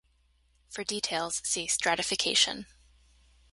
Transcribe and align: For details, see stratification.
For 0.69 0.83
details, 0.83 1.41
see 1.45 1.67
stratification. 1.67 2.65